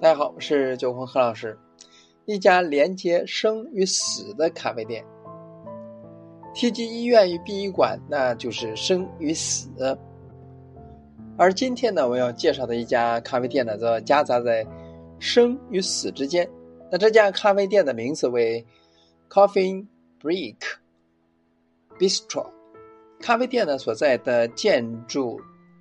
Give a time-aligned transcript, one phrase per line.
[0.00, 1.58] 大家好，我是九红何老师。
[2.24, 5.04] 一家连接生与死的咖啡店。
[6.54, 9.68] 提及医院与殡仪馆，那就是生与死。
[11.36, 14.66] 而今天呢，我要介绍的一家咖啡店呢，则夹杂在
[15.18, 16.48] 生与死之间。
[16.90, 18.64] 那这家咖啡店的名字为
[19.28, 19.86] Coffee
[20.18, 20.56] Break
[21.98, 22.46] Bistro。
[23.20, 25.38] 咖啡店呢所在的建筑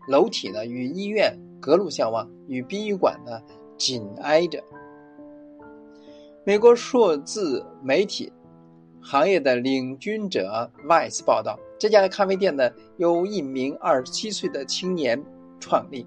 [0.09, 3.41] 楼体呢，与医院隔路相望，与殡仪馆呢。
[3.79, 4.61] 紧挨着，
[6.43, 8.31] 美国数字媒体
[9.01, 15.23] 行业的领军者 Vice 报道，这家咖啡店呢由一名二十七岁的青年
[15.61, 16.05] 创立。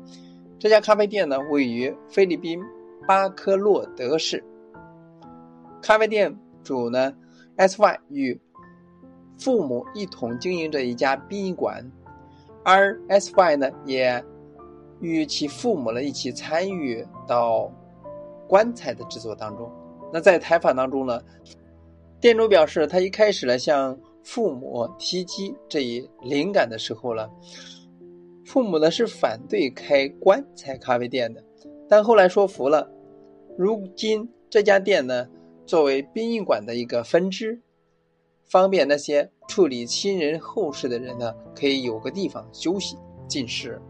[0.58, 2.62] 这家咖啡店呢位于菲律宾
[3.08, 4.44] 巴科洛德市。
[5.80, 7.14] 咖啡店主呢
[7.56, 8.38] SY 与
[9.38, 11.90] 父母一同经营着一家殡仪馆，
[12.62, 14.22] 而 SY 呢也。
[15.02, 17.70] 与其父母呢一起参与到
[18.48, 19.70] 棺材的制作当中。
[20.12, 21.20] 那在采访当中呢，
[22.20, 27.28] 店主表示，他一开始呢向父母提及这一灵感的时候呢，
[28.46, 31.42] 父母呢是反对开棺材咖啡店的，
[31.88, 32.88] 但后来说服了。
[33.58, 35.28] 如今这家店呢，
[35.66, 37.60] 作为殡仪馆的一个分支，
[38.44, 43.80] 方便那些处理亲人后事的人呢，可以有个地方休息进食。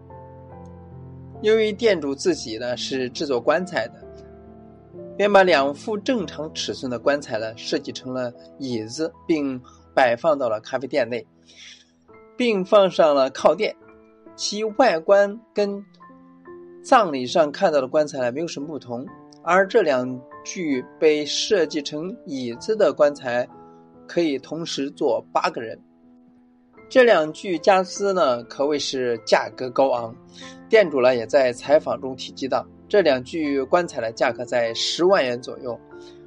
[1.42, 3.94] 由于店主自己呢是制作棺材的，
[5.16, 9.60] 便把两副正常尺寸的棺材呢设计成了椅子，并
[9.92, 11.26] 摆放到了咖啡店内，
[12.36, 13.74] 并放上了靠垫。
[14.36, 15.84] 其外观跟
[16.82, 19.04] 葬礼上看到的棺材呢没有什么不同。
[19.42, 23.48] 而这两具被设计成椅子的棺材，
[24.06, 25.76] 可以同时坐八个人。
[26.92, 30.14] 这两具家私呢，可谓是价格高昂。
[30.68, 35.80] 店主呢也在采访中提及到，这两具棺材的价格在十万元左右，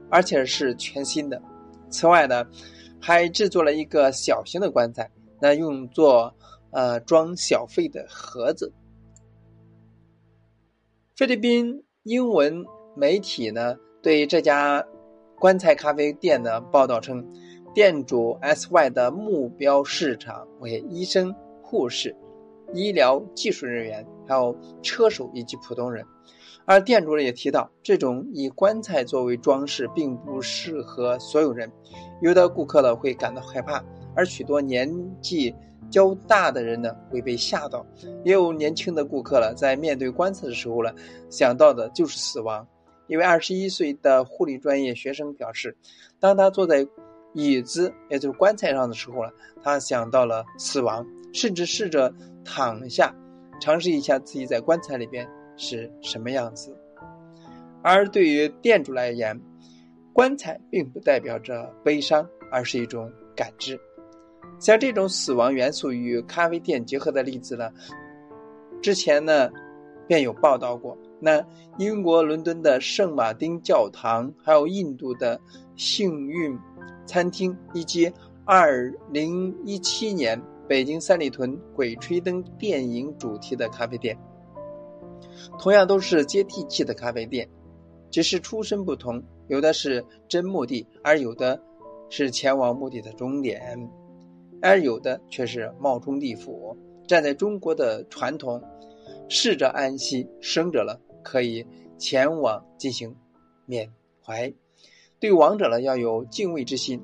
[0.09, 1.39] 而且是全新的。
[1.91, 2.43] 此外呢，
[2.99, 5.07] 还制作了一个小型的棺材，
[5.39, 6.33] 那用作
[6.71, 8.73] 呃装小费的盒子。
[11.15, 12.65] 菲律宾英文
[12.95, 14.83] 媒体呢对这家
[15.37, 17.23] 棺材咖啡店的报道称。
[17.75, 22.15] 店主 SY 的目标市场为医生、护士、
[22.73, 26.05] 医疗技术人员，还有车手以及普通人。
[26.63, 31.69] 而店主也提到，这种以棺材作为装饰并不适合所有人，
[32.21, 33.83] 有的顾客呢会感到害怕，
[34.15, 34.89] 而许多年
[35.21, 35.53] 纪
[35.89, 37.85] 较大的人呢会被吓到，
[38.23, 40.89] 也有年轻的顾客了在面对棺材的时候呢
[41.29, 42.65] 想到的就是死亡。
[43.07, 45.77] 一位二十一岁的护理专业学生表示，
[46.21, 46.87] 当他坐在
[47.35, 49.29] 椅子，也就是棺材上的时候呢，
[49.61, 52.11] 他想到了死亡，甚至试着
[52.43, 53.13] 躺下，
[53.61, 56.75] 尝试一下自己在棺材里边是什么样子。
[57.83, 59.39] 而对于店主来言，
[60.13, 63.79] 棺材并不代表着悲伤，而是一种感知。
[64.57, 67.69] 像这种死亡元素与咖啡店结合的例子呢，
[68.81, 69.49] 之前呢
[70.07, 70.97] 便有报道过。
[71.19, 71.43] 那
[71.77, 75.39] 英国伦敦的圣马丁教堂，还有印度的
[75.75, 76.57] 幸运。
[77.07, 78.11] 餐厅以及
[78.45, 84.17] 二零一七年北京三里屯《鬼吹灯》电影主题的咖啡店，
[85.59, 87.47] 同样都是接地气的咖啡店，
[88.09, 91.61] 只是出身不同，有的是真目的，而有的
[92.09, 93.87] 是前往目的的终点，
[94.63, 96.75] 而有的却是冒充地府。
[97.07, 98.59] 站在中国的传统，
[99.27, 101.65] 逝者安息，生者了可以
[101.97, 103.15] 前往进行
[103.65, 103.91] 缅
[104.23, 104.51] 怀。
[105.19, 107.01] 对亡者呢要有敬畏之心，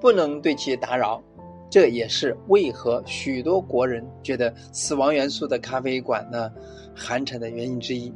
[0.00, 1.22] 不能对其打扰。
[1.70, 6.50] 这也是为何许多国人觉得死亡元素的咖啡馆呢
[6.96, 8.12] 寒碜的原因之一。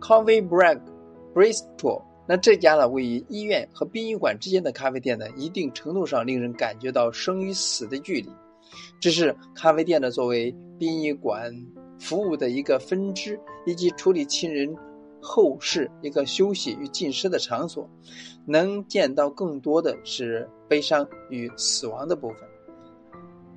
[0.00, 0.80] Coffee Break
[1.34, 8.30] Bristol，那这家呢位于医院和殡仪馆之间的咖啡店呢，一定程度上令人感觉到生与死的距离。
[8.98, 11.54] 只是咖啡店呢作为殡仪馆
[12.02, 14.76] 服务的一个分支，以及处理亲人。
[15.24, 17.88] 后世一个休息与进食的场所，
[18.44, 22.38] 能见到更多的是悲伤与死亡的部分。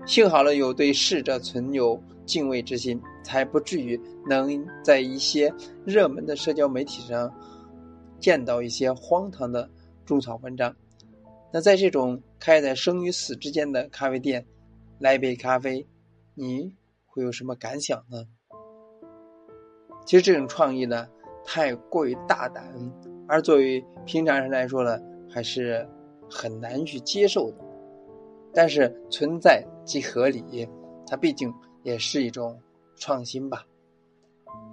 [0.05, 3.99] 幸好了，有对逝者存有敬畏之心，才不至于
[4.29, 5.51] 能在一些
[5.83, 7.33] 热门的社交媒体上
[8.19, 9.67] 见到一些荒唐的
[10.05, 10.75] 种草文章。
[11.51, 14.45] 那在这种开在生与死之间的咖啡店，
[14.99, 15.83] 来杯咖啡，
[16.35, 16.71] 你
[17.15, 18.25] 会有什么感想呢？
[20.05, 21.07] 其实这种创意呢？
[21.45, 22.65] 太过于大胆，
[23.27, 25.87] 而作为平常人来说呢，还是
[26.29, 27.57] 很难去接受的。
[28.53, 30.67] 但是存在即合理，
[31.07, 31.53] 它毕竟
[31.83, 32.59] 也是一种
[32.97, 33.63] 创新吧。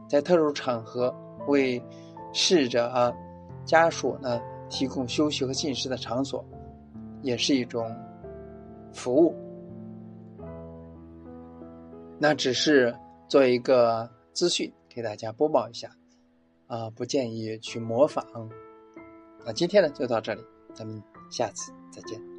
[0.08, 1.14] 在特殊场合
[1.46, 1.80] 为
[2.32, 3.12] 逝者啊
[3.64, 6.44] 家属呢提供休息和进食的场所，
[7.20, 7.94] 也是一种
[8.92, 9.34] 服务。
[12.22, 12.96] 那只是
[13.26, 15.90] 做一个资讯给大家播报一下，
[16.69, 18.24] 啊，不建议去模仿。
[19.44, 20.40] 那今天呢就到这里，
[20.72, 21.02] 咱们
[21.32, 22.31] 下次再见。